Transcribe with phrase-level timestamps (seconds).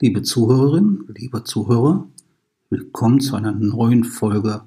[0.00, 2.08] Liebe Zuhörerinnen, lieber Zuhörer,
[2.70, 4.62] willkommen zu einer neuen Folge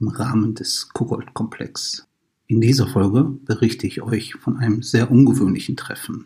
[0.00, 2.08] im Rahmen des Kuckold-Komplex.
[2.48, 6.24] In dieser Folge berichte ich euch von einem sehr ungewöhnlichen Treffen.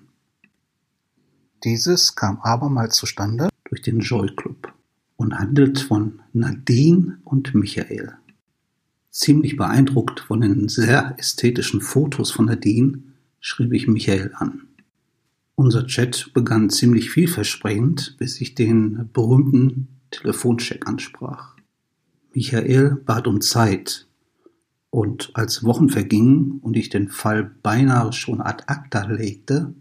[1.62, 4.72] Dieses kam abermals zustande durch den Joy Club
[5.17, 8.15] und handelt von Nadine und Michael.
[9.10, 13.03] Ziemlich beeindruckt von den sehr ästhetischen Fotos von Nadine
[13.40, 14.67] schrieb ich Michael an.
[15.59, 21.56] Unser Chat begann ziemlich vielversprechend, bis ich den berühmten Telefoncheck ansprach.
[22.32, 24.06] Michael bat um Zeit,
[24.91, 29.74] und als Wochen vergingen und ich den Fall beinahe schon ad acta legte,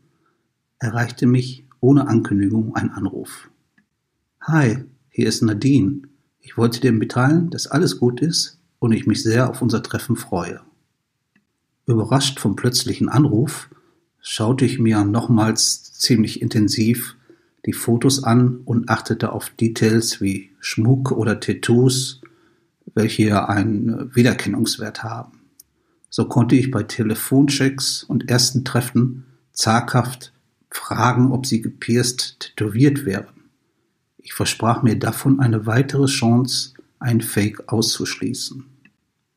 [0.80, 3.52] erreichte mich ohne Ankündigung ein Anruf.
[4.42, 6.02] Hi, hier ist Nadine.
[6.40, 10.16] Ich wollte dir mitteilen, dass alles gut ist und ich mich sehr auf unser Treffen
[10.16, 10.60] freue.
[11.86, 13.70] Überrascht vom plötzlichen Anruf
[14.30, 17.16] schaute ich mir nochmals ziemlich intensiv
[17.66, 22.22] die Fotos an und achtete auf Details wie Schmuck oder Tattoos,
[22.94, 25.40] welche einen Wiedererkennungswert haben.
[26.10, 30.34] So konnte ich bei Telefonchecks und ersten Treffen zaghaft
[30.70, 33.44] fragen, ob sie gepierst tätowiert wären.
[34.18, 38.66] Ich versprach mir davon eine weitere Chance, ein Fake auszuschließen.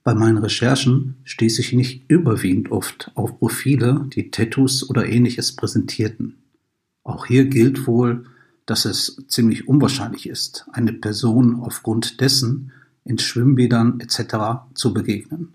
[0.03, 6.39] Bei meinen Recherchen stieß ich nicht überwiegend oft auf Profile, die Tattoos oder ähnliches präsentierten.
[7.05, 8.25] Auch hier gilt wohl,
[8.65, 12.73] dass es ziemlich unwahrscheinlich ist, eine Person aufgrund dessen
[13.05, 14.63] in Schwimmbädern etc.
[14.75, 15.53] zu begegnen.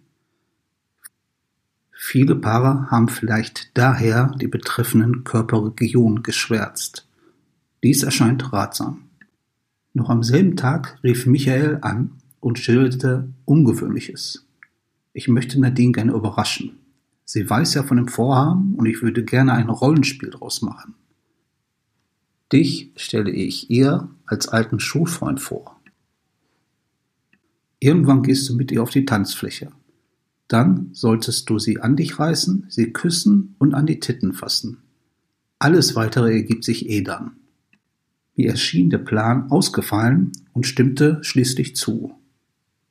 [1.92, 7.08] Viele Paare haben vielleicht daher die betreffenden Körperregionen geschwärzt.
[7.82, 9.06] Dies erscheint ratsam.
[9.94, 12.12] Noch am selben Tag rief Michael an
[12.46, 14.46] und schilderte Ungewöhnliches.
[15.14, 16.78] Ich möchte Nadine gerne überraschen.
[17.24, 20.94] Sie weiß ja von dem Vorhaben und ich würde gerne ein Rollenspiel daraus machen.
[22.54, 25.82] Dich stelle ich ihr als alten Schulfreund vor.
[27.80, 29.72] Irgendwann gehst du mit ihr auf die Tanzfläche.
[30.48, 34.84] Dann solltest du sie an dich reißen, sie küssen und an die Titten fassen.
[35.58, 37.38] Alles weitere ergibt sich eh dann.
[38.36, 42.14] Mir erschien der Plan ausgefallen und stimmte schließlich zu.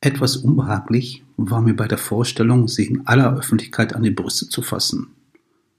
[0.05, 4.61] Etwas unbehaglich war mir bei der Vorstellung, sie in aller Öffentlichkeit an die Brüste zu
[4.61, 5.15] fassen.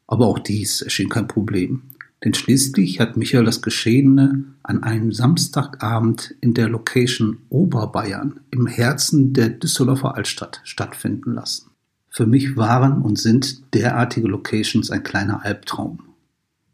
[0.08, 1.84] Aber auch dies erschien kein Problem,
[2.24, 9.34] denn schließlich hat Michael das Geschehene an einem Samstagabend in der Location Oberbayern im Herzen
[9.34, 11.70] der Düsseldorfer Altstadt stattfinden lassen.
[12.10, 16.00] Für mich waren und sind derartige Locations ein kleiner Albtraum.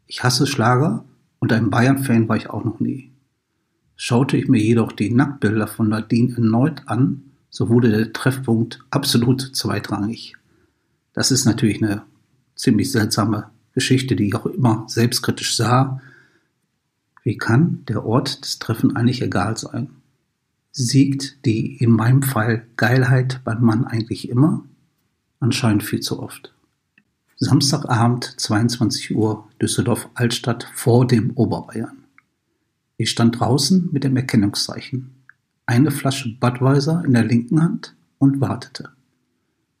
[0.06, 1.04] Ich hasse Schlager
[1.38, 3.12] und ein Bayern-Fan war ich auch noch nie.
[3.94, 9.54] Schaute ich mir jedoch die Nacktbilder von Nadine erneut an, so wurde der Treffpunkt absolut
[9.54, 10.34] zweitrangig.
[11.12, 12.02] Das ist natürlich eine
[12.56, 16.00] ziemlich seltsame Geschichte, die ich auch immer selbstkritisch sah.
[17.22, 19.90] Wie kann der Ort des Treffens eigentlich egal sein?
[20.70, 24.64] Siegt die in meinem Fall Geilheit beim Mann eigentlich immer?
[25.38, 26.54] Anscheinend viel zu oft.
[27.36, 32.04] Samstagabend, 22 Uhr, Düsseldorf Altstadt vor dem Oberbayern.
[32.96, 35.21] Ich stand draußen mit dem Erkennungszeichen
[35.72, 38.90] eine Flasche Budweiser in der linken Hand und wartete.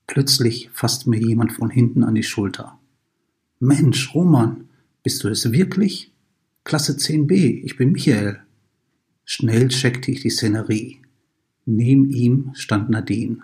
[0.06, 2.78] Plötzlich fasste mir jemand von hinten an die Schulter.
[3.60, 4.70] Mensch, Roman,
[5.02, 6.10] bist du es wirklich?
[6.64, 8.40] Klasse 10b, ich bin Michael.
[9.26, 11.02] Schnell checkte ich die Szenerie.
[11.66, 13.42] Neben ihm stand Nadine.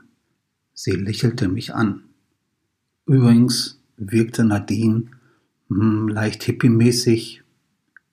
[0.73, 2.05] Sie lächelte mich an.
[3.05, 5.11] Übrigens wirkte Nadine
[5.69, 7.43] hm, leicht hippiemäßig,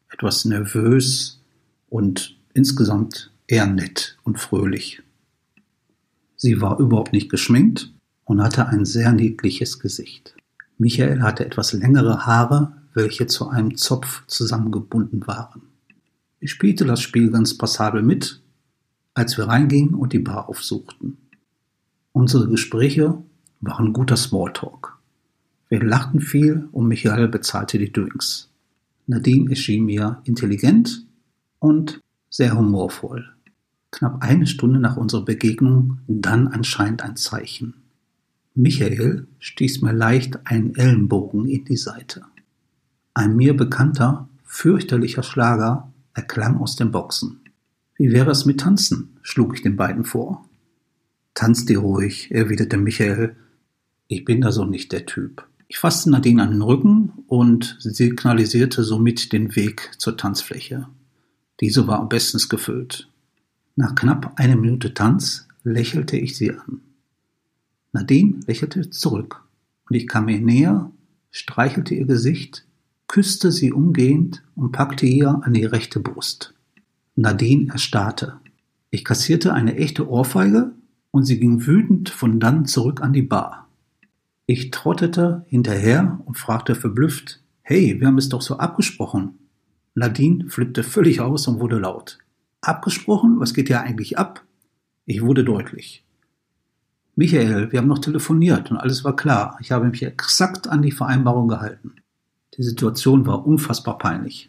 [0.10, 1.42] etwas nervös
[1.88, 5.02] und insgesamt eher nett und fröhlich.
[6.36, 10.36] Sie war überhaupt nicht geschminkt und hatte ein sehr niedliches Gesicht.
[10.78, 15.64] Michael hatte etwas längere Haare, welche zu einem Zopf zusammengebunden waren.
[16.40, 18.42] Ich spielte das Spiel ganz passabel mit,
[19.14, 21.18] als wir reingingen und die Bar aufsuchten.
[22.12, 23.18] Unsere Gespräche
[23.62, 24.98] waren guter Smalltalk.
[25.70, 28.50] Wir lachten viel und Michael bezahlte die Drinks.
[29.08, 31.06] Nadine erschien mir intelligent
[31.60, 33.35] und sehr humorvoll.
[33.96, 37.76] Knapp eine Stunde nach unserer Begegnung dann anscheinend ein Zeichen.
[38.54, 42.24] Michael stieß mir leicht einen Ellenbogen in die Seite.
[43.14, 47.40] Ein mir bekannter, fürchterlicher Schlager erklang aus den Boxen.
[47.96, 49.16] Wie wäre es mit Tanzen?
[49.22, 50.44] schlug ich den beiden vor.
[51.34, 53.38] Tanzt dir ruhig, erwiderte Michael.
[54.10, 55.48] Ich bin da so nicht der Typ.
[55.70, 60.90] Ich fasste Nadine an den Rücken und signalisierte somit den Weg zur Tanzfläche.
[61.62, 63.08] Diese war bestens gefüllt.
[63.78, 66.80] Nach knapp einer Minute Tanz lächelte ich sie an.
[67.92, 69.44] Nadine lächelte zurück
[69.90, 70.92] und ich kam ihr näher,
[71.32, 72.66] streichelte ihr Gesicht,
[73.08, 76.54] küsste sie umgehend und packte ihr an die rechte Brust.
[77.16, 78.40] Nadine erstarrte.
[78.92, 80.72] Ich kassierte eine echte Ohrfeige
[81.12, 83.68] und sie ging wütend von dann zurück an die Bar.
[84.46, 89.38] Ich trottete hinterher und fragte verblüfft, hey, wir haben es doch so abgesprochen.
[89.96, 92.20] Nadine flippte völlig aus und wurde laut.
[92.66, 93.40] Abgesprochen?
[93.40, 94.44] Was geht ja eigentlich ab?
[95.06, 96.04] Ich wurde deutlich.
[97.16, 99.58] Michael, wir haben noch telefoniert und alles war klar.
[99.62, 101.94] Ich habe mich exakt an die Vereinbarung gehalten.
[102.58, 104.48] Die Situation war unfassbar peinlich.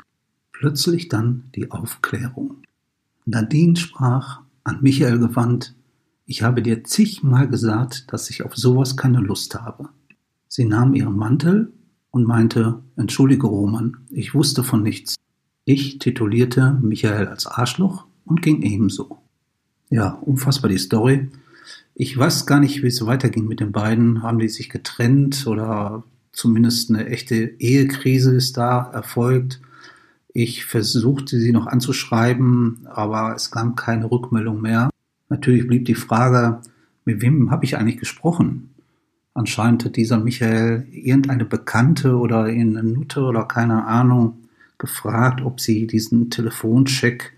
[0.53, 2.63] Plötzlich dann die Aufklärung.
[3.27, 5.75] Nadine sprach, an Michael gewandt,
[6.25, 9.91] ich habe dir zigmal gesagt, dass ich auf sowas keine Lust habe.
[10.49, 11.71] Sie nahm ihren Mantel
[12.11, 15.17] und meinte, entschuldige Roman, ich wusste von nichts.
[15.69, 19.19] Ich titulierte Michael als Arschloch und ging ebenso.
[19.91, 21.29] Ja, unfassbar die Story.
[21.93, 24.23] Ich weiß gar nicht, wie es weiterging mit den beiden.
[24.23, 29.61] Haben die sich getrennt oder zumindest eine echte Ehekrise ist da erfolgt?
[30.33, 34.89] Ich versuchte sie noch anzuschreiben, aber es kam keine Rückmeldung mehr.
[35.31, 36.61] Natürlich blieb die Frage,
[37.05, 38.71] mit wem habe ich eigentlich gesprochen?
[39.35, 44.46] Anscheinend hat dieser Michael irgendeine Bekannte oder eine Nutte oder keine Ahnung
[44.79, 47.33] gefragt, ob sie diesen Telefoncheck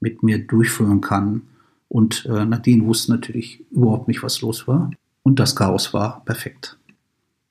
[0.00, 1.42] mit mir durchführen kann.
[1.88, 4.90] Und äh, Nadine wusste natürlich überhaupt nicht, was los war.
[5.22, 6.78] Und das Chaos war perfekt.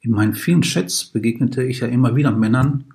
[0.01, 2.85] In meinen vielen Chats begegnete ich ja immer wieder Männern,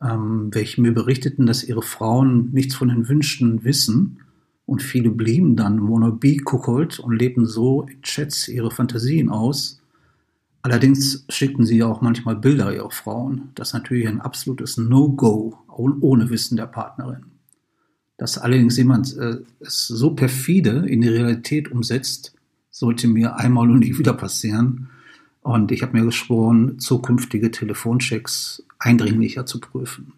[0.00, 4.18] ähm, welche mir berichteten, dass ihre Frauen nichts von den Wünschen wissen
[4.66, 9.80] und viele blieben dann wannabe-Kuckold und lebten so in Chats ihre Fantasien aus.
[10.62, 13.50] Allerdings schickten sie auch manchmal Bilder ihrer Frauen.
[13.54, 17.26] Das ist natürlich ein absolutes No-Go, ohne Wissen der Partnerin.
[18.16, 22.34] Dass allerdings jemand äh, es so perfide in die Realität umsetzt,
[22.70, 24.90] sollte mir einmal und nie wieder passieren.
[25.42, 30.12] Und ich habe mir geschworen, zukünftige Telefonchecks eindringlicher zu prüfen.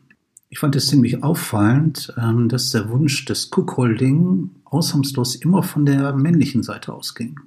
[0.49, 6.15] Ich fand es ziemlich auffallend, ähm, dass der Wunsch des Cook-Holding ausnahmslos immer von der
[6.15, 7.41] männlichen Seite ausging.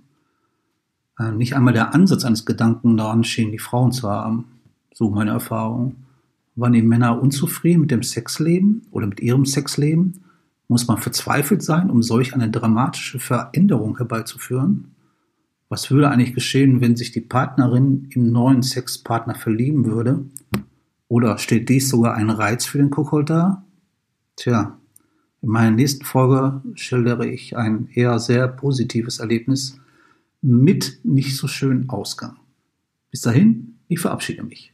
[1.18, 4.46] Äh, nicht einmal der Ansatz eines Gedanken daran schien, die Frauen zu haben.
[4.94, 5.96] So meine Erfahrung.
[6.60, 10.26] Waren die Männer unzufrieden mit dem Sexleben oder mit ihrem Sexleben?
[10.68, 14.92] Muss man verzweifelt sein, um solch eine dramatische Veränderung herbeizuführen?
[15.70, 20.26] Was würde eigentlich geschehen, wenn sich die Partnerin im neuen Sexpartner verlieben würde
[21.08, 23.66] oder steht dies sogar ein Reiz für den Kuckuck dar?
[24.36, 24.78] Tja,
[25.42, 29.80] in meiner nächsten Folge schildere ich ein eher sehr positives Erlebnis
[30.42, 32.36] mit nicht so schönen Ausgang.
[33.12, 34.74] Bis dahin, ich verabschiede mich.